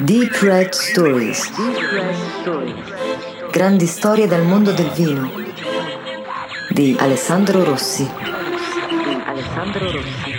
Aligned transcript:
Deep 0.00 0.32
Red 0.42 0.70
Stories. 0.74 1.50
Grandi 3.50 3.86
storie 3.86 4.28
dal 4.28 4.44
mondo 4.44 4.70
del 4.70 4.90
vino. 4.90 5.28
Di 6.70 6.96
Alessandro 6.96 7.64
Rossi. 7.64 8.04
Di 8.04 8.10
Alessandro 9.26 9.90
Rossi. 9.90 10.36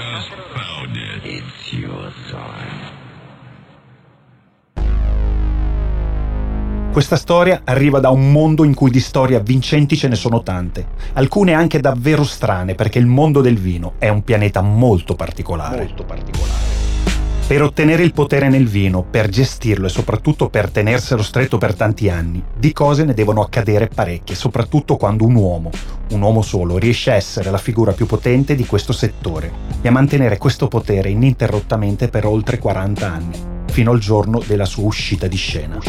Questa 6.91 7.18
storia 7.18 7.62
arriva 7.66 8.00
da 8.00 8.10
un 8.12 8.32
mondo 8.32 8.64
in 8.64 8.73
cui 8.73 8.89
di 8.89 9.02
storie 9.02 9.36
avvincenti 9.36 9.98
ce 9.98 10.07
ne 10.07 10.16
sono 10.16 10.41
tante, 10.41 10.88
alcune 11.14 11.54
anche 11.54 11.82
davvero 11.82 12.23
strane 12.23 12.76
perché 12.76 12.98
il 12.98 13.07
mondo 13.07 13.41
del 13.41 13.57
vino 13.57 13.96
è 14.00 14.07
un 14.07 14.23
pianeta 14.23 14.62
molto 14.62 15.16
particolare. 15.16 15.84
Molto 15.84 16.06
particolare. 16.06 16.68
Per 17.50 17.64
ottenere 17.64 18.04
il 18.04 18.14
potere 18.14 18.48
nel 18.48 18.68
vino, 18.68 19.02
per 19.02 19.28
gestirlo 19.28 19.88
e 19.88 19.90
soprattutto 19.90 20.50
per 20.50 20.70
tenerselo 20.70 21.24
stretto 21.24 21.57
per 21.57 21.74
tanti 21.74 22.07
anni, 22.07 22.44
di 22.56 22.71
cose 22.71 23.04
ne 23.04 23.16
devono 23.16 23.42
accadere 23.42 23.88
parecchie, 23.88 24.36
soprattutto 24.36 24.98
quando 24.98 25.26
un 25.26 25.34
uomo, 25.34 25.71
un 26.12 26.21
uomo 26.21 26.43
solo, 26.43 26.78
riesce 26.78 27.10
a 27.10 27.16
essere 27.16 27.50
la 27.50 27.57
figura 27.57 27.92
più 27.93 28.06
potente 28.06 28.54
di 28.54 28.68
questo 28.68 28.93
settore 28.93 29.52
e 29.82 29.88
a 29.88 29.92
mantenere 29.92 30.38
questo 30.38 30.68
potere 30.68 31.10
ininterrottamente 31.10 32.08
per 32.08 32.28
oltre 32.28 32.59
40 32.59 33.12
anni, 33.12 33.40
fino 33.72 33.90
al 33.90 34.00
giorno 34.00 34.44
della 34.45 34.66
sua 34.66 34.84
uscita 34.84 35.26
di 35.26 35.38
scena. 35.38 35.80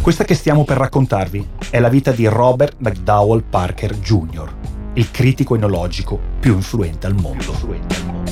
Questa 0.00 0.22
che 0.22 0.34
stiamo 0.34 0.62
per 0.62 0.76
raccontarvi 0.76 1.48
è 1.68 1.80
la 1.80 1.88
vita 1.88 2.12
di 2.12 2.26
Robert 2.26 2.76
McDowell 2.78 3.42
Parker 3.50 3.98
Jr., 3.98 4.54
il 4.92 5.10
critico 5.10 5.56
enologico 5.56 6.16
più 6.38 6.54
influente 6.54 7.08
al 7.08 7.16
mondo. 7.16 8.25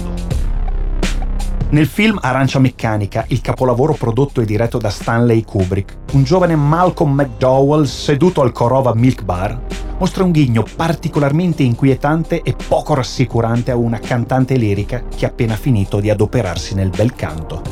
Nel 1.70 1.86
film 1.86 2.18
Arancia 2.20 2.58
Meccanica, 2.58 3.24
il 3.28 3.40
capolavoro 3.40 3.94
prodotto 3.94 4.40
e 4.40 4.44
diretto 4.44 4.78
da 4.78 4.90
Stanley 4.90 5.42
Kubrick, 5.42 5.96
un 6.12 6.22
giovane 6.22 6.54
Malcolm 6.54 7.14
McDowell 7.14 7.84
seduto 7.84 8.42
al 8.42 8.52
Corova 8.52 8.94
Milk 8.94 9.22
Bar 9.22 9.60
mostra 9.98 10.24
un 10.24 10.30
ghigno 10.30 10.64
particolarmente 10.76 11.62
inquietante 11.62 12.42
e 12.42 12.54
poco 12.68 12.94
rassicurante 12.94 13.70
a 13.70 13.76
una 13.76 13.98
cantante 13.98 14.56
lirica 14.56 15.04
che 15.14 15.24
ha 15.24 15.28
appena 15.28 15.56
finito 15.56 16.00
di 16.00 16.10
adoperarsi 16.10 16.74
nel 16.74 16.90
bel 16.90 17.14
canto. 17.14 17.62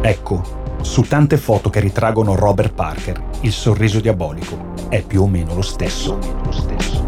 Ecco, 0.00 0.62
su 0.80 1.02
tante 1.02 1.36
foto 1.36 1.70
che 1.70 1.80
ritraggono 1.80 2.34
Robert 2.34 2.72
Parker, 2.72 3.22
il 3.40 3.52
sorriso 3.52 4.00
diabolico 4.00 4.72
è 4.88 5.02
più 5.02 5.22
o 5.22 5.26
meno 5.26 5.54
lo 5.54 5.62
stesso. 5.62 7.03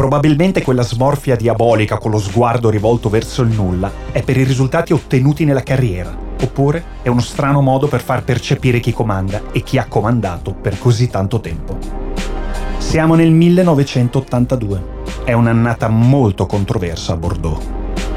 Probabilmente 0.00 0.62
quella 0.62 0.82
smorfia 0.82 1.36
diabolica 1.36 1.98
con 1.98 2.10
lo 2.10 2.18
sguardo 2.18 2.70
rivolto 2.70 3.10
verso 3.10 3.42
il 3.42 3.50
nulla 3.50 3.92
è 4.12 4.22
per 4.22 4.38
i 4.38 4.44
risultati 4.44 4.94
ottenuti 4.94 5.44
nella 5.44 5.62
carriera, 5.62 6.16
oppure 6.42 6.82
è 7.02 7.08
uno 7.08 7.20
strano 7.20 7.60
modo 7.60 7.86
per 7.86 8.00
far 8.00 8.24
percepire 8.24 8.80
chi 8.80 8.94
comanda 8.94 9.42
e 9.52 9.62
chi 9.62 9.76
ha 9.76 9.84
comandato 9.84 10.54
per 10.54 10.78
così 10.78 11.08
tanto 11.10 11.40
tempo. 11.40 11.76
Siamo 12.78 13.14
nel 13.14 13.30
1982. 13.30 14.84
È 15.22 15.34
un'annata 15.34 15.90
molto 15.90 16.46
controversa 16.46 17.12
a 17.12 17.16
Bordeaux. 17.16 17.62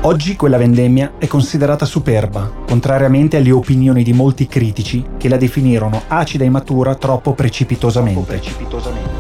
Oggi 0.04 0.38
quella 0.38 0.58
vendemmia 0.58 1.16
è 1.18 1.28
considerata 1.28 1.84
superba, 1.84 2.50
contrariamente 2.66 3.36
alle 3.36 3.52
opinioni 3.52 4.04
di 4.04 4.14
molti 4.14 4.48
critici 4.48 5.06
che 5.18 5.28
la 5.28 5.36
definirono 5.36 6.04
acida 6.08 6.46
e 6.46 6.50
matura 6.50 6.96
troppo 6.96 7.34
precipitosamente. 7.34 8.22
Troppo 8.22 8.32
precipitosamente. 8.32 9.13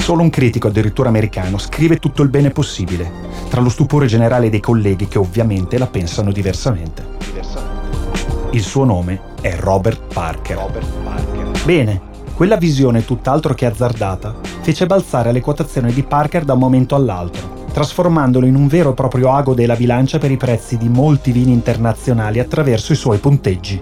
Solo 0.00 0.22
un 0.22 0.30
critico, 0.30 0.68
addirittura 0.68 1.08
americano, 1.08 1.58
scrive 1.58 1.98
tutto 1.98 2.22
il 2.22 2.30
bene 2.30 2.50
possibile, 2.50 3.08
tra 3.48 3.60
lo 3.60 3.68
stupore 3.68 4.06
generale 4.06 4.50
dei 4.50 4.58
colleghi 4.58 5.06
che 5.06 5.18
ovviamente 5.18 5.78
la 5.78 5.86
pensano 5.86 6.32
diversamente. 6.32 7.06
Il 8.50 8.62
suo 8.62 8.84
nome 8.84 9.20
è 9.40 9.54
Robert 9.56 10.12
Parker. 10.12 10.56
Robert 10.56 10.88
Parker. 11.04 11.64
Bene, 11.64 12.00
quella 12.34 12.56
visione 12.56 13.04
tutt'altro 13.04 13.54
che 13.54 13.66
azzardata 13.66 14.34
fece 14.62 14.86
balzare 14.86 15.30
le 15.30 15.40
quotazioni 15.40 15.92
di 15.92 16.02
Parker 16.02 16.44
da 16.44 16.54
un 16.54 16.58
momento 16.58 16.96
all'altro, 16.96 17.66
trasformandolo 17.72 18.46
in 18.46 18.56
un 18.56 18.66
vero 18.66 18.90
e 18.90 18.94
proprio 18.94 19.30
ago 19.30 19.54
della 19.54 19.76
bilancia 19.76 20.18
per 20.18 20.32
i 20.32 20.36
prezzi 20.36 20.76
di 20.76 20.88
molti 20.88 21.30
vini 21.30 21.52
internazionali 21.52 22.40
attraverso 22.40 22.92
i 22.92 22.96
suoi 22.96 23.18
punteggi. 23.18 23.80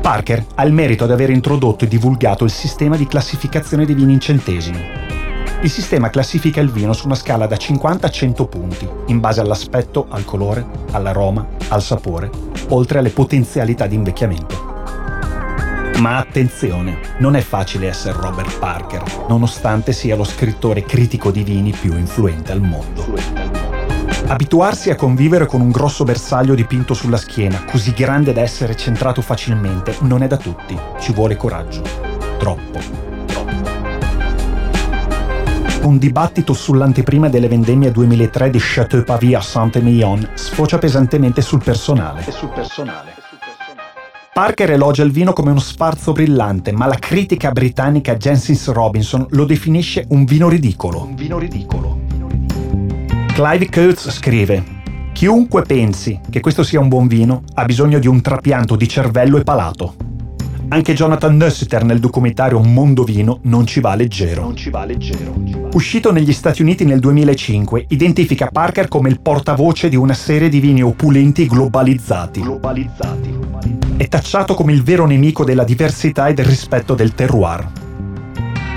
Parker 0.00 0.44
ha 0.54 0.64
il 0.64 0.72
merito 0.72 1.06
di 1.06 1.12
aver 1.12 1.30
introdotto 1.30 1.84
e 1.84 1.88
divulgato 1.88 2.44
il 2.44 2.50
sistema 2.50 2.96
di 2.96 3.06
classificazione 3.08 3.84
dei 3.84 3.96
vini 3.96 4.12
in 4.12 4.20
centesimi, 4.20 5.17
il 5.60 5.70
sistema 5.70 6.08
classifica 6.08 6.60
il 6.60 6.70
vino 6.70 6.92
su 6.92 7.06
una 7.06 7.16
scala 7.16 7.46
da 7.46 7.56
50 7.56 8.06
a 8.06 8.10
100 8.10 8.46
punti, 8.46 8.88
in 9.06 9.18
base 9.18 9.40
all'aspetto, 9.40 10.06
al 10.08 10.24
colore, 10.24 10.64
all'aroma, 10.92 11.46
al 11.68 11.82
sapore, 11.82 12.30
oltre 12.68 13.00
alle 13.00 13.10
potenzialità 13.10 13.86
di 13.86 13.96
invecchiamento. 13.96 14.66
Ma 15.98 16.18
attenzione, 16.18 17.00
non 17.18 17.34
è 17.34 17.40
facile 17.40 17.88
essere 17.88 18.20
Robert 18.20 18.56
Parker, 18.58 19.02
nonostante 19.28 19.92
sia 19.92 20.14
lo 20.14 20.22
scrittore 20.22 20.84
critico 20.84 21.32
di 21.32 21.42
vini 21.42 21.72
più 21.72 21.96
influente 21.96 22.52
al 22.52 22.60
mondo. 22.60 23.06
Abituarsi 24.28 24.90
a 24.90 24.94
convivere 24.94 25.46
con 25.46 25.60
un 25.60 25.70
grosso 25.70 26.04
bersaglio 26.04 26.54
dipinto 26.54 26.94
sulla 26.94 27.16
schiena, 27.16 27.64
così 27.64 27.92
grande 27.92 28.32
da 28.32 28.42
essere 28.42 28.76
centrato 28.76 29.22
facilmente, 29.22 29.96
non 30.02 30.22
è 30.22 30.28
da 30.28 30.36
tutti. 30.36 30.78
Ci 31.00 31.12
vuole 31.12 31.36
coraggio. 31.36 31.82
Troppo 32.38 33.07
un 35.88 35.96
dibattito 35.96 36.52
sull'anteprima 36.52 37.30
delle 37.30 37.48
vendemmie 37.48 37.90
2003 37.90 38.50
di 38.50 38.58
Chateau 38.60 39.02
Pavie 39.04 39.36
a 39.36 39.40
Saint-Emilion 39.40 40.32
sfocia 40.34 40.76
pesantemente 40.76 41.40
sul 41.40 41.62
personale. 41.64 42.22
sul 42.30 42.50
personale. 42.50 43.14
Parker 44.34 44.70
elogia 44.70 45.02
il 45.02 45.10
vino 45.10 45.32
come 45.32 45.50
uno 45.50 45.58
sfarzo 45.58 46.12
brillante, 46.12 46.72
ma 46.72 46.86
la 46.86 46.96
critica 46.96 47.50
britannica 47.50 48.16
Jensis 48.16 48.68
Robinson 48.68 49.26
lo 49.30 49.46
definisce 49.46 50.04
un 50.10 50.24
vino 50.24 50.48
ridicolo. 50.48 51.04
Un 51.04 51.14
vino 51.14 51.38
ridicolo. 51.38 51.98
Clive 53.32 53.68
Coates 53.70 54.10
scrive: 54.10 54.62
Chiunque 55.12 55.62
pensi 55.62 56.20
che 56.28 56.40
questo 56.40 56.62
sia 56.62 56.78
un 56.78 56.88
buon 56.88 57.08
vino 57.08 57.42
ha 57.54 57.64
bisogno 57.64 57.98
di 57.98 58.06
un 58.06 58.20
trapianto 58.20 58.76
di 58.76 58.86
cervello 58.86 59.38
e 59.38 59.42
palato. 59.42 59.94
Anche 60.70 60.92
Jonathan 60.92 61.34
Nussiter 61.34 61.82
nel 61.82 61.98
documentario 61.98 62.60
Mondo 62.60 63.02
Vino 63.02 63.38
non 63.44 63.66
ci 63.66 63.80
va 63.80 63.94
leggero. 63.94 64.52
Ci 64.52 64.68
va 64.68 64.84
leggero. 64.84 65.34
Uscito 65.72 66.12
negli 66.12 66.32
Stati 66.34 66.60
Uniti 66.60 66.84
nel 66.84 67.00
2005, 67.00 67.86
identifica 67.88 68.50
Parker 68.52 68.86
come 68.86 69.08
il 69.08 69.18
portavoce 69.18 69.88
di 69.88 69.96
una 69.96 70.12
serie 70.12 70.50
di 70.50 70.60
vini 70.60 70.82
opulenti 70.82 71.46
globalizzati. 71.46 72.42
Globalizzati. 72.42 73.38
È 73.96 74.08
tacciato 74.08 74.52
come 74.52 74.72
il 74.72 74.82
vero 74.82 75.06
nemico 75.06 75.42
della 75.42 75.64
diversità 75.64 76.28
e 76.28 76.34
del 76.34 76.44
rispetto 76.44 76.94
del 76.94 77.14
terroir. 77.14 77.87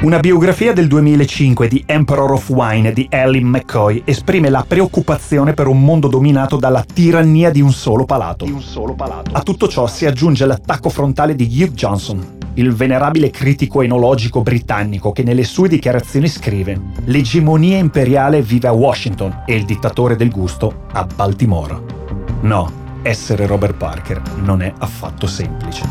Una 0.02 0.20
biografia 0.20 0.74
del 0.74 0.88
2005 0.88 1.68
di 1.68 1.84
Emperor 1.86 2.32
of 2.32 2.50
Wine 2.50 2.92
di 2.92 3.06
Ellen 3.08 3.46
McCoy 3.46 4.02
esprime 4.04 4.50
la 4.50 4.66
preoccupazione 4.68 5.54
per 5.54 5.68
un 5.68 5.80
mondo 5.80 6.08
dominato 6.08 6.58
dalla 6.58 6.84
tirannia 6.84 7.52
di 7.52 7.62
un 7.62 7.72
solo 7.72 8.06
palato. 8.06 8.46
Un 8.46 8.64
solo 8.64 8.96
palato. 8.96 9.30
A 9.34 9.44
tutto 9.44 9.68
ciò 9.68 9.86
si 9.86 10.08
aggiunge 10.08 10.48
l'attacco 10.48 10.90
frontale 10.90 11.36
di 11.36 11.46
Hugh 11.46 11.74
Johnson, 11.74 12.40
il 12.56 12.74
venerabile 12.74 13.30
critico 13.30 13.84
enologico 13.84 14.42
britannico 14.42 15.12
che 15.12 15.22
nelle 15.22 15.44
sue 15.44 15.70
dichiarazioni 15.70 16.28
scrive 16.28 16.82
L'egemonia 17.04 17.78
imperiale 17.78 18.42
vive 18.42 18.70
a 18.70 18.74
Washington 18.74 19.44
e 19.46 19.54
il 19.54 19.66
dittatore 19.66 20.16
del 20.16 20.32
gusto 20.32 20.86
a 20.94 21.06
Baltimora. 21.06 21.80
No, 22.42 22.72
essere 23.04 23.46
Robert 23.46 23.76
Parker 23.76 24.20
non 24.38 24.64
è 24.64 24.74
affatto 24.80 25.28
semplice. 25.28 25.88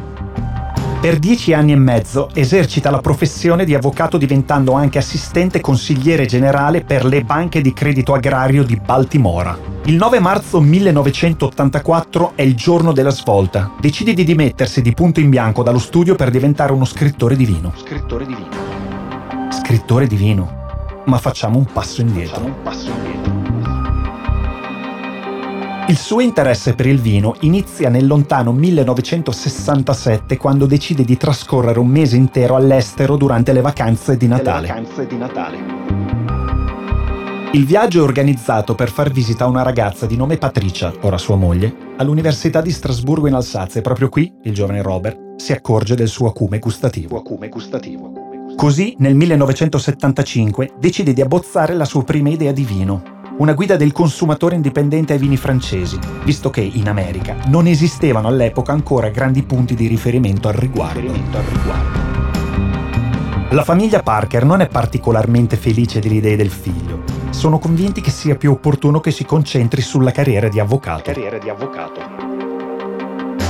Per 0.99 1.17
dieci 1.17 1.53
anni 1.53 1.71
e 1.71 1.77
mezzo 1.77 2.27
esercita 2.33 2.91
la 2.91 2.99
professione 2.99 3.63
di 3.63 3.73
avvocato 3.73 4.17
diventando 4.17 4.73
anche 4.73 4.97
assistente 4.97 5.61
consigliere 5.61 6.25
generale 6.25 6.83
per 6.83 7.05
le 7.05 7.21
banche 7.21 7.61
di 7.61 7.71
credito 7.71 8.13
agrario 8.13 8.65
di 8.65 8.75
Baltimora. 8.75 9.57
Il 9.85 9.95
9 9.95 10.19
marzo 10.19 10.59
1984 10.59 12.33
è 12.35 12.41
il 12.41 12.53
giorno 12.53 12.91
della 12.91 13.11
svolta. 13.11 13.71
Decide 13.79 14.13
di 14.13 14.25
dimettersi 14.25 14.81
di 14.81 14.93
punto 14.93 15.21
in 15.21 15.29
bianco 15.29 15.63
dallo 15.63 15.79
studio 15.79 16.15
per 16.15 16.31
diventare 16.31 16.73
uno 16.73 16.83
scrittore 16.83 17.37
di 17.37 17.45
vino. 17.45 17.71
Scrittore 17.77 18.25
di 18.25 18.35
vino. 18.35 19.51
Scrittore 19.51 20.05
di 20.05 20.17
vino. 20.17 21.01
Ma 21.05 21.17
facciamo 21.17 21.59
un 21.59 21.65
passo 21.71 22.01
indietro. 22.01 22.41
Facciamo 22.41 22.55
un 22.57 22.61
passo 22.61 22.89
indietro. 22.89 23.38
Il 25.89 25.97
suo 25.97 26.19
interesse 26.19 26.75
per 26.75 26.86
il 26.86 27.01
vino 27.01 27.36
inizia 27.39 27.89
nel 27.89 28.06
lontano 28.06 28.51
1967 28.53 30.38
quando 30.38 30.68
decide 30.68 31.03
di 31.03 31.18
trascorrere 31.18 31.80
un 31.80 31.88
mese 31.88 32.15
intero 32.15 32.56
all'estero 32.56 33.18
durante 33.18 33.53
le 33.53 33.62
vacanze 33.62 34.15
di 34.15 34.27
Natale. 34.27 34.68
Vacanze 34.68 35.07
di 35.07 35.18
Natale. 35.18 35.57
Il 37.53 37.65
viaggio 37.65 38.01
è 38.01 38.03
organizzato 38.03 38.75
per 38.75 38.91
far 38.91 39.09
visita 39.09 39.45
a 39.45 39.47
una 39.47 39.63
ragazza 39.63 40.06
di 40.06 40.15
nome 40.15 40.38
Patricia, 40.38 40.94
ora 41.01 41.18
sua 41.18 41.38
moglie, 41.38 41.75
all'Università 41.97 42.62
di 42.62 42.69
Strasburgo 42.69 43.25
in 43.25 43.33
Alsazia 43.33 43.80
e 43.80 43.83
proprio 43.83 44.09
qui 44.09 44.31
il 44.44 44.53
giovane 44.53 44.83
Robert 44.83 45.38
si 45.38 45.53
accorge 45.53 45.95
del 45.95 46.07
suo 46.07 46.27
acume 46.27 46.59
gustativo. 46.59 47.18
Acume 47.18 47.50
gustativo. 47.50 48.13
Così 48.56 48.94
nel 49.00 49.15
1975 49.15 50.74
decide 50.77 51.13
di 51.13 51.21
abbozzare 51.21 51.74
la 51.74 51.85
sua 51.85 52.03
prima 52.03 52.30
idea 52.30 52.51
di 52.51 52.63
vino, 52.63 53.18
una 53.39 53.53
guida 53.53 53.77
del 53.77 53.94
consumatore 53.94 54.56
indipendente 54.56 55.13
ai 55.13 55.19
vini 55.19 55.38
francesi, 55.38 55.97
visto 56.24 56.50
che 56.50 56.62
in 56.62 56.89
America 56.89 57.38
non 57.47 57.68
esistevano 57.68 58.27
all'epoca 58.27 58.74
ancora 58.74 59.09
grandi 59.09 59.44
punti 59.44 59.75
di 59.75 59.88
riferimento 59.88 60.50
al 60.50 60.56
riguardo. 60.56 61.13
La 63.51 63.63
famiglia 63.63 64.03
Parker 64.03 64.44
non 64.44 64.59
è 64.62 64.68
particolarmente 64.68 65.56
felice 65.56 66.00
delle 66.00 66.15
idee 66.15 66.36
del 66.36 66.50
figlio. 66.50 67.03
Sono 67.30 67.59
convinti 67.59 68.01
che 68.01 68.12
sia 68.12 68.36
più 68.36 68.51
opportuno 68.51 69.00
che 69.00 69.12
si 69.12 69.24
concentri 69.25 69.81
sulla 69.81 70.12
carriera 70.12 70.50
di 70.50 70.59
avvocato. 70.59 71.03
Carriera 71.03 71.38
di 71.38 71.50
avvocato. 71.50 72.01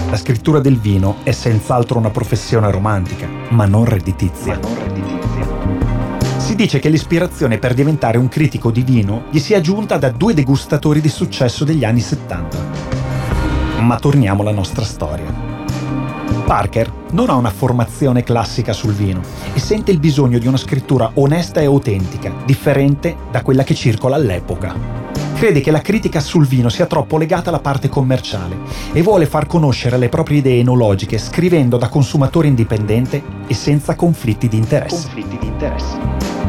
La 0.09 0.18
scrittura 0.18 0.59
del 0.59 0.77
vino 0.77 1.18
è 1.24 1.31
senz'altro 1.31 1.97
una 1.97 2.12
professione 2.12 2.71
romantica, 2.71 3.27
ma 3.50 3.65
non 3.65 3.85
redditizia. 3.85 4.53
Ma 4.53 4.59
non 4.59 4.75
redditizia. 4.75 4.98
Si 6.49 6.55
dice 6.55 6.79
che 6.79 6.89
l'ispirazione 6.89 7.59
per 7.59 7.75
diventare 7.75 8.17
un 8.17 8.27
critico 8.27 8.71
di 8.71 8.81
vino 8.81 9.25
gli 9.29 9.37
sia 9.37 9.61
giunta 9.61 9.97
da 9.97 10.09
due 10.09 10.33
degustatori 10.33 10.99
di 10.99 11.07
successo 11.07 11.63
degli 11.63 11.85
anni 11.85 11.99
70. 11.99 12.57
Ma 13.81 13.99
torniamo 13.99 14.41
alla 14.41 14.49
nostra 14.49 14.83
storia. 14.83 15.31
Parker 16.47 16.91
non 17.11 17.29
ha 17.29 17.35
una 17.35 17.51
formazione 17.51 18.23
classica 18.23 18.73
sul 18.73 18.93
vino 18.93 19.21
e 19.53 19.59
sente 19.59 19.91
il 19.91 19.99
bisogno 19.99 20.39
di 20.39 20.47
una 20.47 20.57
scrittura 20.57 21.11
onesta 21.13 21.61
e 21.61 21.65
autentica, 21.65 22.33
differente 22.43 23.15
da 23.29 23.43
quella 23.43 23.61
che 23.63 23.75
circola 23.75 24.15
all'epoca. 24.15 25.08
Crede 25.39 25.62
che 25.62 25.71
la 25.71 25.80
critica 25.80 26.19
sul 26.19 26.45
vino 26.45 26.68
sia 26.68 26.86
troppo 26.86 27.18
legata 27.18 27.47
alla 27.47 27.62
parte 27.62 27.88
commerciale 27.88 28.57
e 28.91 29.01
vuole 29.01 29.25
far 29.25 29.47
conoscere 29.47 29.97
le 29.97 30.09
proprie 30.09 30.39
idee 30.39 30.59
enologiche 30.59 31.18
scrivendo 31.18 31.77
da 31.77 31.88
consumatore 31.88 32.50
indipendente 32.50 33.24
e 33.47 33.53
senza 33.53 33.95
conflitti 33.95 34.50
di 34.50 34.57
interesse. 34.57 35.03
Conflitti 35.03 35.38
di 35.38 35.47
interesse 35.47 36.39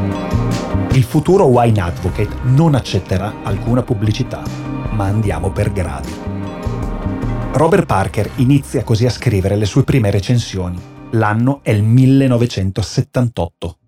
il 0.95 1.05
futuro 1.05 1.45
wine 1.45 1.81
advocate 1.81 2.37
non 2.47 2.75
accetterà 2.75 3.43
alcuna 3.45 3.85
pubblicità, 3.85 4.43
ma 4.91 5.05
andiamo 5.05 5.53
per 5.53 5.71
gradi. 5.71 6.13
Robert 7.53 7.87
Parker 7.87 8.29
inizia 8.37 8.83
così 8.83 9.07
a 9.07 9.11
scrivere 9.11 9.55
le 9.55 9.67
sue 9.67 9.85
prime 9.85 10.11
recensioni. 10.11 10.81
L'anno 11.11 11.61
è 11.63 11.71
il 11.71 11.85
1978. 11.85 13.80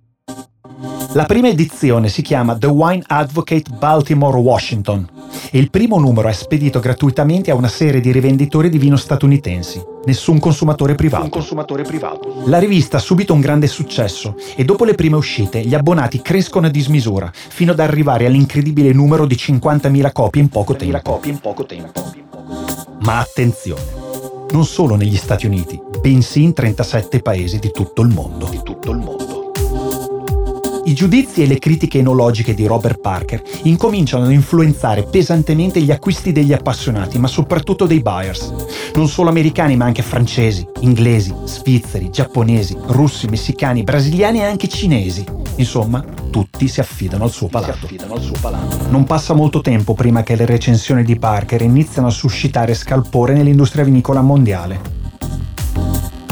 La 1.15 1.25
prima 1.27 1.49
edizione 1.49 2.09
si 2.09 2.23
chiama 2.23 2.57
The 2.57 2.69
Wine 2.69 3.03
Advocate 3.07 3.65
Baltimore 3.77 4.39
Washington 4.39 5.07
e 5.51 5.59
il 5.59 5.69
primo 5.69 5.99
numero 5.99 6.29
è 6.29 6.33
spedito 6.33 6.81
gratuitamente 6.81 7.51
a 7.51 7.55
una 7.55 7.69
serie 7.69 8.01
di 8.01 8.11
rivenditori 8.11 8.71
di 8.71 8.79
vino 8.79 8.97
statunitensi. 8.97 9.85
Nessun 10.07 10.39
consumatore 10.39 10.95
privato. 10.95 11.29
consumatore 11.29 11.83
privato. 11.83 12.45
La 12.47 12.59
rivista 12.59 12.97
ha 12.97 13.01
subito 13.01 13.35
un 13.35 13.41
grande 13.41 13.67
successo 13.67 14.37
e 14.57 14.65
dopo 14.65 14.87
le 14.87 14.95
prime 14.95 15.17
uscite 15.17 15.61
gli 15.61 15.75
abbonati 15.75 16.23
crescono 16.23 16.69
a 16.69 16.71
dismisura 16.71 17.31
fino 17.33 17.73
ad 17.73 17.81
arrivare 17.81 18.25
all'incredibile 18.25 18.93
numero 18.95 19.27
di 19.27 19.35
50.000 19.35 20.13
copie 20.13 20.41
in 20.41 20.49
poco 20.49 20.77
tempo. 20.77 21.01
Copie 21.03 21.33
in 21.33 21.41
poco 21.41 21.67
tempo. 21.67 22.03
Ma 23.01 23.19
attenzione, 23.19 23.83
non 24.53 24.65
solo 24.65 24.95
negli 24.95 25.17
Stati 25.17 25.45
Uniti, 25.45 25.79
bensì 26.01 26.43
in 26.43 26.55
37 26.55 27.21
paesi 27.21 27.59
di 27.59 27.71
tutto 27.71 28.01
il 28.01 28.09
mondo. 28.09 28.47
Di 28.47 28.61
tutto 28.63 28.93
il 28.93 28.99
mondo. 28.99 29.32
I 30.85 30.95
giudizi 30.95 31.43
e 31.43 31.47
le 31.47 31.61
critiche 31.61 32.01
enologiche 32.01 32.55
di 32.55 32.67
Robert 32.67 33.01
Parker 33.01 33.41
incominciano 33.63 34.25
ad 34.25 34.33
influenzare 34.33 35.05
pesantemente 35.05 35.81
gli 35.81 35.93
acquisti 35.93 36.33
degli 36.33 36.53
appassionati, 36.53 37.19
ma 37.19 37.29
soprattutto 37.29 37.87
dei 37.87 38.01
buyers. 38.01 38.53
Non 38.97 39.07
solo 39.07 39.29
americani, 39.29 39.77
ma 39.77 39.85
anche 39.85 40.03
francesi, 40.03 40.67
inglesi, 40.81 41.33
svizzeri, 41.45 42.11
giapponesi, 42.11 42.77
russi, 42.87 43.29
messicani, 43.29 43.85
brasiliani 43.85 44.41
e 44.41 44.45
anche 44.45 44.67
cinesi. 44.67 45.25
Insomma, 45.57 46.05
tutti 46.31 46.67
si 46.67 46.81
affidano 46.81 47.25
al 47.25 47.31
suo 47.31 47.47
palato. 47.47 47.89
Al 48.09 48.21
suo 48.21 48.35
palato. 48.41 48.89
Non 48.91 49.05
passa 49.05 49.35
molto 49.35 49.61
tempo 49.61 49.95
prima 49.95 50.25
che 50.25 50.35
le 50.35 50.47
recensioni 50.47 51.05
di 51.05 51.17
Parker 51.17 51.63
iniziano 51.63 52.09
a 52.09 52.11
suscitare 52.11 52.75
scalpore 52.75 53.35
nell'industria 53.35 53.85
vinicola 53.85 54.21
mondiale. 54.21 55.02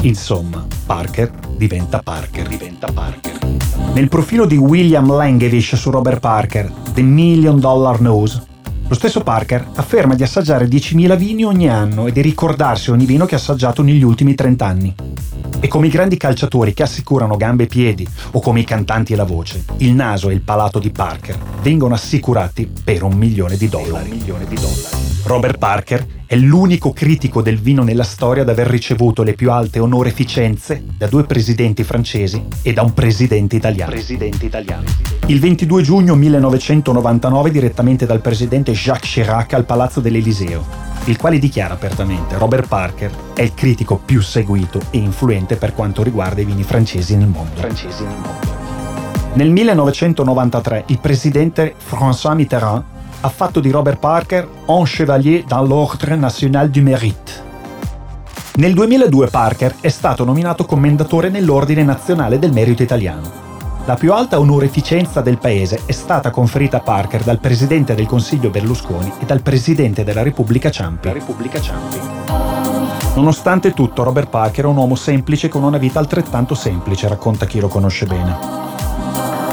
Insomma, 0.01 0.65
Parker 0.87 1.31
diventa 1.57 2.01
Parker. 2.01 2.47
Diventa 2.47 2.91
Parker. 2.91 3.37
Nel 3.93 4.07
profilo 4.07 4.45
di 4.45 4.57
William 4.57 5.11
Langevish 5.11 5.75
su 5.75 5.91
Robert 5.91 6.19
Parker, 6.19 6.71
The 6.93 7.03
Million 7.03 7.59
Dollar 7.59 8.01
Nose, 8.01 8.41
lo 8.91 8.97
stesso 8.97 9.21
Parker 9.21 9.69
afferma 9.75 10.15
di 10.15 10.23
assaggiare 10.23 10.65
10.000 10.65 11.15
vini 11.15 11.45
ogni 11.45 11.69
anno 11.69 12.07
e 12.07 12.11
di 12.11 12.19
ricordarsi 12.19 12.91
ogni 12.91 13.05
vino 13.05 13.25
che 13.25 13.35
ha 13.35 13.37
assaggiato 13.37 13.81
negli 13.81 14.03
ultimi 14.03 14.35
30 14.35 14.65
anni. 14.65 14.95
E 15.61 15.67
come 15.69 15.87
i 15.87 15.89
grandi 15.89 16.17
calciatori 16.17 16.73
che 16.73 16.83
assicurano 16.83 17.37
gambe 17.37 17.63
e 17.63 17.67
piedi, 17.67 18.05
o 18.31 18.41
come 18.41 18.59
i 18.59 18.65
cantanti 18.65 19.13
e 19.13 19.15
la 19.15 19.23
voce, 19.23 19.63
il 19.77 19.93
naso 19.93 20.29
e 20.29 20.33
il 20.33 20.41
palato 20.41 20.77
di 20.77 20.89
Parker 20.89 21.37
vengono 21.61 21.93
assicurati 21.93 22.69
per 22.83 23.03
un 23.03 23.13
milione 23.13 23.55
di 23.55 23.69
dollari. 23.69 24.09
Milione 24.09 24.45
di 24.45 24.55
dollari. 24.55 25.01
Robert 25.23 25.57
Parker 25.57 26.05
è 26.25 26.35
l'unico 26.35 26.91
critico 26.93 27.41
del 27.41 27.59
vino 27.59 27.83
nella 27.83 28.03
storia 28.03 28.41
ad 28.43 28.49
aver 28.49 28.67
ricevuto 28.67 29.21
le 29.21 29.33
più 29.33 29.51
alte 29.51 29.79
onoreficenze 29.79 30.83
da 30.97 31.07
due 31.07 31.25
presidenti 31.25 31.83
francesi 31.83 32.43
e 32.61 32.73
da 32.73 32.81
un 32.81 32.93
presidente 32.93 33.55
italiano. 33.55 33.91
Presidente 33.91 34.45
italiano. 34.45 34.83
Il 35.27 35.39
22 35.39 35.81
giugno 35.81 36.15
1999 36.15 37.51
direttamente 37.51 38.05
dal 38.05 38.21
presidente 38.21 38.73
Jacques 38.81 39.11
Chirac 39.11 39.53
al 39.53 39.65
Palazzo 39.65 39.99
dell'Eliseo, 39.99 40.65
il 41.03 41.15
quale 41.15 41.37
dichiara 41.37 41.75
apertamente 41.75 42.35
Robert 42.39 42.67
Parker 42.67 43.11
è 43.35 43.43
il 43.43 43.53
critico 43.53 44.01
più 44.03 44.21
seguito 44.21 44.79
e 44.89 44.97
influente 44.97 45.55
per 45.55 45.75
quanto 45.75 46.01
riguarda 46.01 46.41
i 46.41 46.45
vini 46.45 46.63
francesi 46.63 47.15
nel 47.15 47.27
mondo. 47.27 47.59
Francesi 47.59 48.03
nel 48.03 48.15
mondo. 48.15 48.39
Nel 49.33 49.51
1993 49.51 50.85
il 50.87 50.97
presidente 50.97 51.75
François 51.77 52.33
Mitterrand 52.33 52.83
ha 53.21 53.29
fatto 53.29 53.59
di 53.59 53.69
Robert 53.69 53.99
Parker 53.99 54.49
un 54.65 54.83
chevalier 54.85 55.43
dans 55.43 55.67
l'Ordre 55.67 56.15
National 56.15 56.71
du 56.71 56.81
Mérite. 56.81 57.49
Nel 58.55 58.73
2002 58.73 59.27
Parker 59.27 59.75
è 59.79 59.89
stato 59.89 60.25
nominato 60.25 60.65
commendatore 60.65 61.29
nell'Ordine 61.29 61.83
Nazionale 61.83 62.39
del 62.39 62.51
Merito 62.51 62.81
Italiano. 62.81 63.50
La 63.85 63.95
più 63.95 64.13
alta 64.13 64.39
onoreficenza 64.39 65.21
del 65.21 65.39
paese 65.39 65.81
è 65.85 65.91
stata 65.91 66.29
conferita 66.29 66.77
a 66.77 66.81
Parker 66.81 67.23
dal 67.23 67.39
Presidente 67.39 67.95
del 67.95 68.05
Consiglio 68.05 68.51
Berlusconi 68.51 69.11
e 69.19 69.25
dal 69.25 69.41
Presidente 69.41 70.03
della 70.03 70.21
Repubblica 70.21 70.69
Ciampi. 70.69 71.07
La 71.07 71.13
Repubblica 71.13 71.59
Ciampi. 71.59 71.99
Nonostante 73.15 73.73
tutto, 73.73 74.03
Robert 74.03 74.29
Parker 74.29 74.65
è 74.65 74.67
un 74.67 74.77
uomo 74.77 74.95
semplice 74.95 75.49
con 75.49 75.63
una 75.63 75.77
vita 75.77 75.97
altrettanto 75.97 76.53
semplice, 76.53 77.07
racconta 77.07 77.47
chi 77.47 77.59
lo 77.59 77.67
conosce 77.67 78.05
bene. 78.05 78.37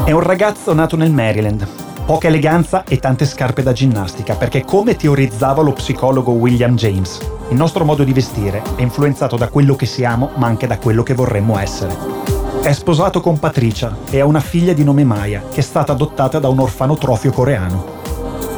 È 0.05 0.13
un 0.13 0.21
ragazzo 0.21 0.75
nato 0.75 0.97
nel 0.97 1.11
Maryland, 1.11 1.67
Poca 2.09 2.29
eleganza 2.29 2.85
e 2.85 2.99
tante 2.99 3.27
scarpe 3.27 3.63
da 3.63 3.73
ginnastica, 3.73 4.35
perché 4.35 4.65
come 4.65 4.97
teorizzava 4.97 5.61
lo 5.61 5.75
psicologo 5.75 6.31
William 6.31 6.75
James, 6.75 7.19
il 7.51 7.57
nostro 7.57 7.85
modo 7.85 8.03
di 8.03 8.15
vestire 8.15 8.63
è 8.77 8.81
influenzato 8.81 9.37
da 9.37 9.49
quello 9.49 9.77
che 9.77 9.85
siamo, 9.85 10.31
ma 10.37 10.47
anche 10.47 10.67
da 10.67 10.79
quello 10.79 11.03
che 11.03 11.13
vorremmo 11.13 11.59
essere. 11.59 12.38
È 12.69 12.75
sposato 12.75 13.23
con 13.23 13.39
Patricia 13.39 13.97
e 14.11 14.21
ha 14.21 14.27
una 14.27 14.41
figlia 14.41 14.75
di 14.75 14.85
nome 14.85 15.03
Maya, 15.03 15.45
che 15.51 15.61
è 15.61 15.63
stata 15.63 15.93
adottata 15.93 16.39
da 16.39 16.49
un 16.49 16.59
orfanotrofio 16.59 17.33
coreano. 17.33 17.83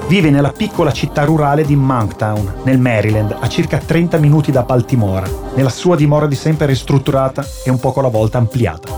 Vive 0.08 0.30
nella 0.30 0.50
piccola 0.50 0.90
città 0.90 1.22
rurale 1.22 1.64
di 1.64 1.76
Monktown, 1.76 2.62
nel 2.64 2.80
Maryland, 2.80 3.36
a 3.38 3.48
circa 3.48 3.78
30 3.78 4.18
minuti 4.18 4.50
da 4.50 4.64
Baltimora, 4.64 5.28
nella 5.54 5.68
sua 5.68 5.94
dimora 5.94 6.26
di 6.26 6.34
sempre 6.34 6.66
ristrutturata 6.66 7.46
e 7.64 7.70
un 7.70 7.78
poco 7.78 8.00
alla 8.00 8.08
volta 8.08 8.38
ampliata. 8.38 8.88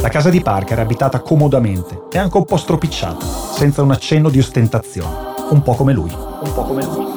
La 0.00 0.08
casa 0.10 0.30
di 0.30 0.40
Parker 0.40 0.78
è 0.78 0.82
abitata 0.82 1.18
comodamente 1.18 2.02
e 2.12 2.16
anche 2.16 2.36
un 2.36 2.44
po' 2.44 2.56
stropicciata, 2.56 3.26
senza 3.26 3.82
un 3.82 3.90
accenno 3.90 4.28
di 4.28 4.38
ostentazione, 4.38 5.16
un 5.50 5.60
po' 5.62 5.74
come 5.74 5.92
lui. 5.92 6.12
Un 6.12 6.52
po' 6.54 6.62
come 6.62 6.84
lui. 6.84 7.14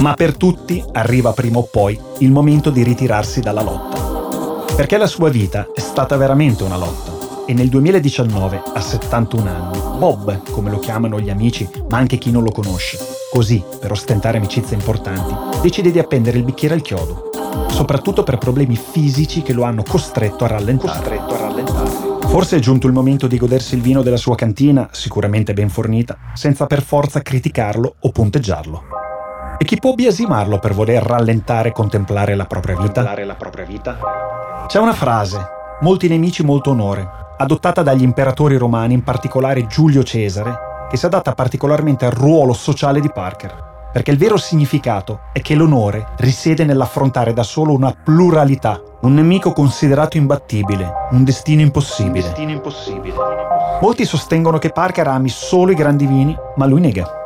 Ma 0.00 0.14
per 0.14 0.36
tutti 0.36 0.82
arriva 0.94 1.30
prima 1.30 1.58
o 1.58 1.68
poi 1.70 1.96
il 2.18 2.32
momento 2.32 2.70
di 2.70 2.82
ritirarsi 2.82 3.38
dalla 3.38 3.62
lotta. 3.62 3.87
Perché 4.78 4.96
la 4.96 5.08
sua 5.08 5.28
vita 5.28 5.72
è 5.74 5.80
stata 5.80 6.16
veramente 6.16 6.62
una 6.62 6.76
lotta 6.76 7.44
e 7.46 7.52
nel 7.52 7.68
2019, 7.68 8.62
a 8.74 8.80
71 8.80 9.50
anni, 9.50 9.98
Bob, 9.98 10.48
come 10.52 10.70
lo 10.70 10.78
chiamano 10.78 11.18
gli 11.18 11.30
amici, 11.30 11.68
ma 11.88 11.98
anche 11.98 12.16
chi 12.16 12.30
non 12.30 12.44
lo 12.44 12.52
conosce, 12.52 12.96
così, 13.32 13.60
per 13.80 13.90
ostentare 13.90 14.36
amicizie 14.36 14.76
importanti, 14.76 15.34
decide 15.62 15.90
di 15.90 15.98
appendere 15.98 16.38
il 16.38 16.44
bicchiere 16.44 16.74
al 16.74 16.82
chiodo 16.82 17.30
soprattutto 17.70 18.22
per 18.22 18.38
problemi 18.38 18.76
fisici 18.76 19.42
che 19.42 19.52
lo 19.52 19.64
hanno 19.64 19.82
costretto 19.82 20.44
a 20.44 20.48
rallentare. 20.48 20.98
Costretto 20.98 21.34
a 21.34 21.38
rallentare. 21.38 21.90
Forse 22.28 22.56
è 22.56 22.60
giunto 22.60 22.86
il 22.86 22.92
momento 22.92 23.26
di 23.26 23.36
godersi 23.36 23.74
il 23.74 23.82
vino 23.82 24.02
della 24.02 24.16
sua 24.16 24.36
cantina, 24.36 24.88
sicuramente 24.92 25.54
ben 25.54 25.70
fornita, 25.70 26.16
senza 26.34 26.66
per 26.66 26.82
forza 26.82 27.20
criticarlo 27.20 27.96
o 27.98 28.10
punteggiarlo. 28.10 29.07
E 29.60 29.64
chi 29.64 29.80
può 29.80 29.92
biasimarlo 29.92 30.60
per 30.60 30.72
voler 30.72 31.02
rallentare 31.02 31.70
e 31.70 31.72
contemplare 31.72 32.36
la 32.36 32.44
propria 32.44 32.76
vita? 32.76 33.02
La 33.02 33.34
propria 33.34 33.64
vita? 33.64 33.98
C'è 34.68 34.78
una 34.78 34.92
frase, 34.92 35.44
molti 35.80 36.06
nemici 36.06 36.44
molto 36.44 36.70
onore, 36.70 37.08
adottata 37.36 37.82
dagli 37.82 38.02
imperatori 38.02 38.56
romani, 38.56 38.94
in 38.94 39.02
particolare 39.02 39.66
Giulio 39.66 40.04
Cesare, 40.04 40.86
che 40.88 40.96
si 40.96 41.06
adatta 41.06 41.32
particolarmente 41.32 42.04
al 42.04 42.12
ruolo 42.12 42.52
sociale 42.52 43.00
di 43.00 43.10
Parker. 43.10 43.66
perché 43.90 44.10
il 44.10 44.18
vero 44.18 44.36
significato 44.36 45.20
è 45.32 45.40
che 45.40 45.54
l'onore 45.54 46.06
risiede 46.18 46.64
nell'affrontare 46.64 47.32
da 47.32 47.42
solo 47.42 47.72
una 47.72 47.92
pluralità, 47.92 48.80
un 49.00 49.14
nemico 49.14 49.52
considerato 49.52 50.16
imbattibile, 50.16 50.88
un 51.10 51.24
destino 51.24 51.62
impossibile. 51.62 52.26
Un 52.26 52.30
destino 52.30 52.50
impossibile. 52.52 53.14
Molti 53.80 54.04
sostengono 54.04 54.58
che 54.58 54.70
Parker 54.70 55.08
ami 55.08 55.28
solo 55.28 55.72
i 55.72 55.74
grandi 55.74 56.06
vini, 56.06 56.36
ma 56.56 56.66
lui 56.66 56.80
nega. 56.80 57.17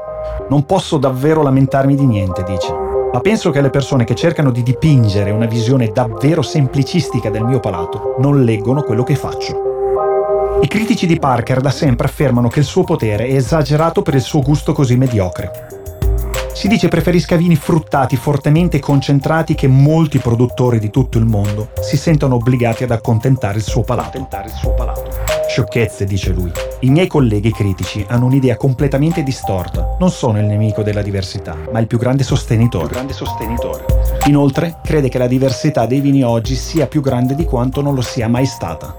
Non 0.52 0.66
posso 0.66 0.98
davvero 0.98 1.42
lamentarmi 1.42 1.94
di 1.94 2.04
niente, 2.04 2.42
dice. 2.42 2.70
Ma 3.10 3.20
penso 3.20 3.48
che 3.48 3.62
le 3.62 3.70
persone 3.70 4.04
che 4.04 4.14
cercano 4.14 4.50
di 4.50 4.62
dipingere 4.62 5.30
una 5.30 5.46
visione 5.46 5.92
davvero 5.94 6.42
semplicistica 6.42 7.30
del 7.30 7.42
mio 7.42 7.58
palato 7.58 8.16
non 8.18 8.44
leggono 8.44 8.82
quello 8.82 9.02
che 9.02 9.14
faccio. 9.14 10.58
I 10.60 10.66
critici 10.66 11.06
di 11.06 11.18
Parker 11.18 11.62
da 11.62 11.70
sempre 11.70 12.06
affermano 12.06 12.48
che 12.48 12.58
il 12.58 12.66
suo 12.66 12.84
potere 12.84 13.28
è 13.28 13.34
esagerato 13.34 14.02
per 14.02 14.12
il 14.12 14.20
suo 14.20 14.42
gusto 14.42 14.74
così 14.74 14.94
mediocre. 14.98 15.50
Si 16.52 16.68
dice 16.68 16.88
preferisca 16.88 17.36
vini 17.36 17.56
fruttati 17.56 18.16
fortemente 18.16 18.78
concentrati 18.78 19.54
che 19.54 19.68
molti 19.68 20.18
produttori 20.18 20.78
di 20.78 20.90
tutto 20.90 21.16
il 21.16 21.24
mondo 21.24 21.70
si 21.80 21.96
sentono 21.96 22.34
obbligati 22.34 22.84
ad 22.84 22.90
accontentare 22.90 23.56
il 23.56 23.64
suo 23.64 23.84
palato. 23.84 24.18
Il 24.18 24.52
suo 24.52 24.74
palato. 24.74 25.08
Sciocchezze, 25.48 26.04
dice 26.04 26.30
lui. 26.30 26.52
I 26.84 26.90
miei 26.90 27.06
colleghi 27.06 27.52
critici 27.52 28.04
hanno 28.08 28.26
un'idea 28.26 28.56
completamente 28.56 29.22
distorta. 29.22 29.94
Non 30.00 30.10
sono 30.10 30.40
il 30.40 30.46
nemico 30.46 30.82
della 30.82 31.00
diversità, 31.00 31.56
ma 31.70 31.78
il 31.78 31.86
più 31.86 31.96
grande 31.96 32.24
sostenitore. 32.24 32.86
Più 32.86 32.94
grande 32.94 33.12
sostenitore. 33.12 33.84
Inoltre, 34.26 34.78
crede 34.82 35.08
che 35.08 35.18
la 35.18 35.28
diversità 35.28 35.86
dei 35.86 36.00
vini 36.00 36.24
oggi 36.24 36.56
sia 36.56 36.88
più 36.88 37.00
grande 37.00 37.36
di 37.36 37.44
quanto 37.44 37.82
non 37.82 37.94
lo 37.94 38.00
sia 38.00 38.26
mai 38.26 38.46
stata. 38.46 38.96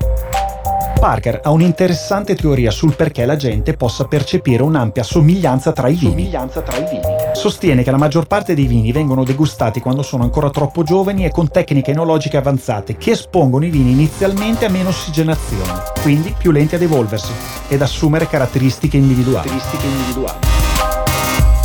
Parker 0.98 1.42
ha 1.44 1.52
un'interessante 1.52 2.36
teoria 2.36 2.72
sul 2.72 2.96
perché 2.96 3.26
la 3.26 3.36
gente 3.36 3.74
possa 3.74 4.06
percepire 4.06 4.64
un'ampia 4.64 5.04
somiglianza 5.04 5.74
tra 5.74 5.90
i 5.90 5.96
vini. 5.96 6.30
Tra 6.30 6.78
i 6.78 6.86
vini. 6.90 7.23
Sostiene 7.44 7.84
che 7.84 7.92
la 7.92 7.98
maggior 7.98 8.26
parte 8.26 8.54
dei 8.54 8.68
vini 8.68 8.94
vengono 8.94 9.26
degustati 9.26 9.82
quando 9.82 10.02
sono 10.02 10.24
ancora 10.24 10.50
troppo 10.50 10.84
giovani 10.84 11.26
e 11.26 11.30
con 11.30 11.50
tecniche 11.50 11.92
enologiche 11.92 12.38
avanzate 12.38 12.96
che 12.96 13.12
espongono 13.12 13.66
i 13.66 13.70
vini 13.70 13.92
inizialmente 13.92 14.64
a 14.64 14.70
meno 14.70 14.88
ossigenazione, 14.88 15.84
quindi 16.02 16.34
più 16.38 16.52
lenti 16.52 16.76
ad 16.76 16.82
evolversi 16.84 17.34
ed 17.68 17.82
assumere 17.82 18.30
caratteristiche 18.30 18.96
individuali. 18.96 19.50
Caratteristiche 19.50 19.86
individuali. 19.86 20.40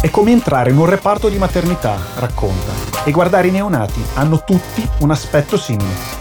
È 0.01 0.11
come 0.11 0.33
entrare 0.33 0.71
in 0.71 0.79
un 0.79 0.87
reparto 0.87 1.29
di 1.29 1.39
maternità, 1.39 1.97
racconta, 2.17 2.73
e 3.05 3.13
guardare 3.13 3.47
i 3.47 3.53
neonati, 3.53 4.03
hanno 4.15 4.43
tutti 4.43 4.85
un 4.99 5.13
aspetto 5.13 5.57
simile. 5.57 6.17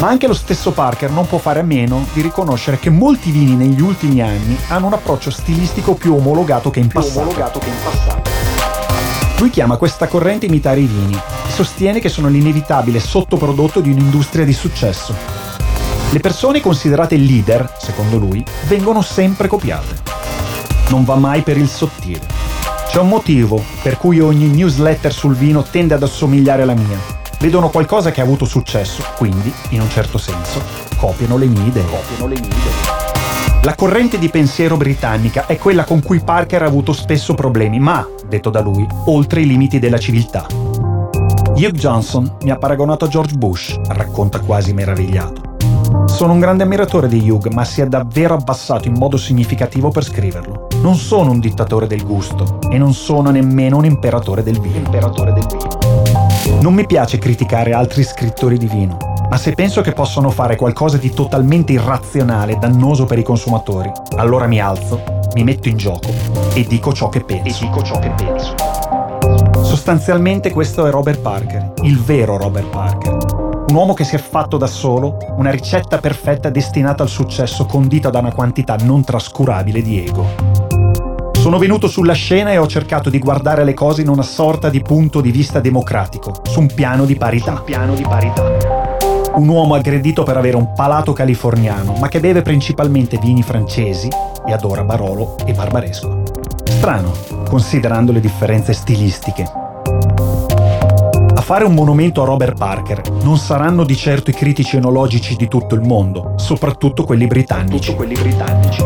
Ma 0.00 0.08
anche 0.08 0.26
lo 0.26 0.34
stesso 0.34 0.72
Parker 0.72 1.12
non 1.12 1.28
può 1.28 1.38
fare 1.38 1.60
a 1.60 1.62
meno 1.62 2.04
di 2.12 2.20
riconoscere 2.20 2.80
che 2.80 2.90
molti 2.90 3.30
vini 3.30 3.54
negli 3.54 3.80
ultimi 3.80 4.20
anni 4.20 4.58
hanno 4.70 4.86
un 4.86 4.94
approccio 4.94 5.30
stilistico 5.30 5.94
più 5.94 6.16
omologato 6.16 6.70
che 6.70 6.80
in, 6.80 6.88
passato. 6.88 7.20
Omologato 7.20 7.60
che 7.60 7.68
in 7.68 7.76
passato. 7.84 8.25
Lui 9.38 9.50
chiama 9.50 9.76
questa 9.76 10.06
corrente 10.08 10.46
imitare 10.46 10.80
i 10.80 10.86
vini 10.86 11.14
e 11.14 11.50
sostiene 11.50 12.00
che 12.00 12.08
sono 12.08 12.28
l'inevitabile 12.28 13.00
sottoprodotto 13.00 13.80
di 13.80 13.90
un'industria 13.90 14.44
di 14.44 14.52
successo. 14.52 15.14
Le 16.10 16.20
persone 16.20 16.60
considerate 16.60 17.16
leader, 17.16 17.74
secondo 17.78 18.16
lui, 18.16 18.44
vengono 18.66 19.02
sempre 19.02 19.48
copiate. 19.48 20.02
Non 20.88 21.04
va 21.04 21.16
mai 21.16 21.42
per 21.42 21.58
il 21.58 21.68
sottile. 21.68 22.20
C'è 22.88 22.98
un 22.98 23.08
motivo 23.08 23.62
per 23.82 23.98
cui 23.98 24.20
ogni 24.20 24.46
newsletter 24.46 25.12
sul 25.12 25.34
vino 25.34 25.62
tende 25.62 25.94
ad 25.94 26.02
assomigliare 26.02 26.62
alla 26.62 26.74
mia 26.74 27.16
vedono 27.38 27.68
qualcosa 27.68 28.10
che 28.10 28.20
ha 28.20 28.24
avuto 28.24 28.44
successo, 28.44 29.04
quindi, 29.16 29.52
in 29.70 29.80
un 29.80 29.90
certo 29.90 30.18
senso, 30.18 30.62
copiano 30.96 31.36
le 31.36 31.46
mie 31.46 31.66
idee. 31.66 31.84
Copiano 31.84 32.26
le 32.26 32.40
mie 32.40 32.48
idee. 32.48 33.05
La 33.66 33.74
corrente 33.74 34.20
di 34.20 34.28
pensiero 34.28 34.76
britannica 34.76 35.46
è 35.46 35.58
quella 35.58 35.82
con 35.82 36.00
cui 36.00 36.20
Parker 36.20 36.62
ha 36.62 36.66
avuto 36.66 36.92
spesso 36.92 37.34
problemi, 37.34 37.80
ma, 37.80 38.06
detto 38.28 38.48
da 38.48 38.60
lui, 38.60 38.86
oltre 39.06 39.40
i 39.40 39.44
limiti 39.44 39.80
della 39.80 39.98
civiltà. 39.98 40.46
Hugh 40.52 41.72
Johnson 41.72 42.36
mi 42.42 42.52
ha 42.52 42.58
paragonato 42.58 43.06
a 43.06 43.08
George 43.08 43.34
Bush, 43.34 43.76
racconta 43.88 44.38
quasi 44.38 44.72
meravigliato. 44.72 45.56
Sono 46.04 46.34
un 46.34 46.38
grande 46.38 46.62
ammiratore 46.62 47.08
di 47.08 47.28
Hugh, 47.28 47.48
ma 47.48 47.64
si 47.64 47.80
è 47.80 47.86
davvero 47.88 48.34
abbassato 48.34 48.86
in 48.86 48.94
modo 48.94 49.16
significativo 49.16 49.88
per 49.88 50.04
scriverlo. 50.04 50.68
Non 50.80 50.94
sono 50.94 51.32
un 51.32 51.40
dittatore 51.40 51.88
del 51.88 52.04
gusto 52.04 52.60
e 52.70 52.78
non 52.78 52.94
sono 52.94 53.30
nemmeno 53.30 53.78
un 53.78 53.84
imperatore 53.84 54.44
del 54.44 54.60
vino. 54.60 54.76
Imperatore 54.76 55.32
del 55.32 55.44
vino. 55.44 56.60
Non 56.60 56.72
mi 56.72 56.86
piace 56.86 57.18
criticare 57.18 57.72
altri 57.72 58.04
scrittori 58.04 58.58
di 58.58 58.68
vino, 58.68 58.96
ma 59.36 59.42
se 59.42 59.52
penso 59.52 59.82
che 59.82 59.92
possono 59.92 60.30
fare 60.30 60.56
qualcosa 60.56 60.96
di 60.96 61.10
totalmente 61.10 61.72
irrazionale 61.72 62.52
e 62.52 62.56
dannoso 62.56 63.04
per 63.04 63.18
i 63.18 63.22
consumatori, 63.22 63.92
allora 64.16 64.46
mi 64.46 64.58
alzo, 64.58 65.02
mi 65.34 65.44
metto 65.44 65.68
in 65.68 65.76
gioco 65.76 66.08
e 66.54 66.64
dico 66.64 66.90
ciò 66.94 67.10
che 67.10 67.20
penso. 67.20 67.44
E 67.44 67.66
dico 67.66 67.82
ciò 67.82 67.98
che 67.98 68.08
penso. 68.16 68.54
Sostanzialmente 69.62 70.50
questo 70.50 70.86
è 70.86 70.90
Robert 70.90 71.20
Parker, 71.20 71.74
il 71.82 72.00
vero 72.00 72.38
Robert 72.38 72.68
Parker. 72.68 73.18
Un 73.68 73.74
uomo 73.74 73.92
che 73.92 74.04
si 74.04 74.14
è 74.14 74.18
fatto 74.18 74.56
da 74.56 74.66
solo 74.66 75.18
una 75.36 75.50
ricetta 75.50 75.98
perfetta 75.98 76.48
destinata 76.48 77.02
al 77.02 77.10
successo 77.10 77.66
condita 77.66 78.08
da 78.08 78.20
una 78.20 78.32
quantità 78.32 78.76
non 78.80 79.04
trascurabile 79.04 79.82
di 79.82 80.02
ego. 80.02 80.24
Sono 81.34 81.58
venuto 81.58 81.88
sulla 81.88 82.14
scena 82.14 82.52
e 82.52 82.56
ho 82.56 82.66
cercato 82.66 83.10
di 83.10 83.18
guardare 83.18 83.64
le 83.64 83.74
cose 83.74 84.00
in 84.00 84.08
una 84.08 84.22
sorta 84.22 84.70
di 84.70 84.80
punto 84.80 85.20
di 85.20 85.30
vista 85.30 85.60
democratico, 85.60 86.40
su 86.44 86.60
un 86.60 86.68
piano 86.74 87.04
di 87.04 87.16
parità. 87.16 87.52
Un 87.52 87.64
piano 87.64 87.94
di 87.94 88.02
parità. 88.02 88.85
Un 89.36 89.48
uomo 89.48 89.74
aggredito 89.74 90.22
per 90.22 90.38
avere 90.38 90.56
un 90.56 90.72
palato 90.72 91.12
californiano, 91.12 91.92
ma 92.00 92.08
che 92.08 92.20
beve 92.20 92.40
principalmente 92.40 93.18
vini 93.18 93.42
francesi 93.42 94.08
e 94.46 94.52
adora 94.52 94.82
Barolo 94.82 95.36
e 95.44 95.52
Barbaresco. 95.52 96.22
Strano, 96.64 97.12
considerando 97.46 98.12
le 98.12 98.20
differenze 98.20 98.72
stilistiche. 98.72 99.42
A 101.34 101.40
fare 101.42 101.64
un 101.64 101.74
monumento 101.74 102.22
a 102.22 102.24
Robert 102.24 102.56
Parker 102.56 103.02
non 103.24 103.36
saranno 103.36 103.84
di 103.84 103.94
certo 103.94 104.30
i 104.30 104.32
critici 104.32 104.78
enologici 104.78 105.36
di 105.36 105.48
tutto 105.48 105.74
il 105.74 105.82
mondo, 105.82 106.32
soprattutto 106.36 107.04
quelli 107.04 107.26
britannici. 107.26 107.90
Soprattutto 107.90 107.96
quelli 107.96 108.14
britannici. 108.14 108.84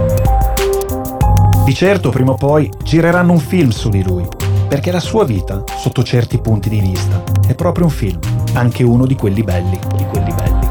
Di 1.65 1.75
certo 1.75 2.11
prima 2.11 2.33
o 2.33 2.35
poi 2.35 2.69
gireranno 2.83 3.31
un 3.31 3.39
film 3.39 3.71
su 3.71 3.89
di 3.89 4.03
lui, 4.03 4.27
perché 4.67 4.91
la 4.91 4.99
sua 4.99 5.25
vita, 5.25 5.63
sotto 5.77 6.03
certi 6.03 6.39
punti 6.39 6.69
di 6.69 6.81
vista, 6.81 7.23
è 7.47 7.55
proprio 7.55 7.85
un 7.85 7.91
film, 7.93 8.19
anche 8.53 8.83
uno 8.83 9.07
di 9.07 9.15
quelli 9.15 9.43
belli, 9.43 9.79
di 9.97 10.05
quelli 10.07 10.33
belli. 10.33 10.69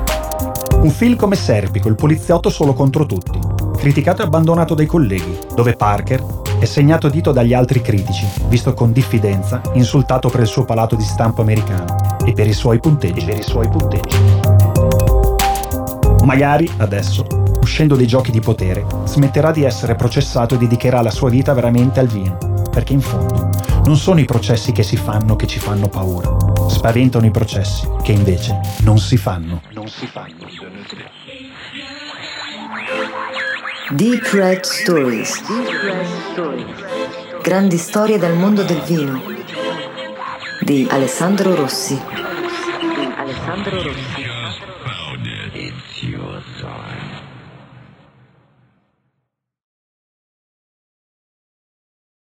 Un 0.82 0.90
film 0.90 1.16
come 1.16 1.36
Serpico, 1.36 1.88
il 1.90 1.96
poliziotto 1.96 2.50
solo 2.50 2.74
contro 2.74 3.06
tutti, 3.06 3.40
criticato 3.78 4.22
e 4.22 4.26
abbandonato 4.26 4.76
dai 4.76 4.86
colleghi, 4.86 5.38
dove 5.54 5.76
Parker 5.76 6.24
è 6.60 6.66
segnato 6.66 7.10
dito 7.10 7.32
dagli 7.32 7.54
altri 7.54 7.82
critici, 7.82 8.26
visto 8.48 8.74
con 8.74 8.92
diffidenza, 8.92 9.62
insultato 9.74 10.30
per 10.30 10.42
il 10.42 10.48
suo 10.48 10.66
palato 10.66 10.96
di 10.96 11.04
stampo 11.04 11.42
americano 11.42 12.18
e 12.26 12.34
per 12.34 12.48
i 12.48 12.54
suoi 12.54 12.80
punteggi. 12.80 13.26
per 13.26 13.40
i 13.40 13.44
suoi 13.44 13.68
punteggi. 13.68 14.18
Magari 16.24 16.70
adesso 16.78 17.26
uscendo 17.62 17.96
dai 17.96 18.08
giochi 18.08 18.32
di 18.32 18.40
potere, 18.40 18.86
smetterà 19.06 19.52
di 19.52 19.64
essere 19.64 19.96
processato 19.96 20.56
e 20.56 20.58
dedicherà 20.58 21.02
la 21.02 21.12
sua 21.12 21.30
vita 21.30 21.54
veramente 21.54 22.00
al 22.00 22.08
vino, 22.08 22.38
perché 22.72 22.94
in 22.94 23.02
fondo 23.02 23.49
non 23.86 23.96
sono 23.96 24.20
i 24.20 24.26
processi 24.26 24.72
che 24.72 24.84
si 24.84 24.98
fanno 24.98 25.36
che 25.36 25.48
ci 25.48 25.60
fanno 25.60 25.88
paura, 25.88 26.36
spaventano 26.70 27.26
i 27.26 27.32
processi 27.32 27.88
che 28.04 28.12
invece 28.12 28.60
non 28.82 28.98
si 28.98 29.18
fanno. 29.18 29.62
Non 29.74 29.88
si 29.88 30.06
fanno. 30.08 30.48
Deep 33.92 34.24
Red 34.32 34.64
Stories. 34.64 35.42
Grandi 37.42 37.78
storie 37.78 38.18
dal 38.18 38.36
mondo 38.36 38.64
del 38.64 38.82
vino 38.82 39.22
di 40.62 40.88
Alessandro 40.90 41.56
Rossi. 41.56 42.00
Alessandro 43.18 43.82
Rossi. 43.82 44.29